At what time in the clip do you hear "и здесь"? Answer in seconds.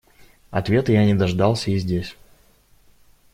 1.69-2.15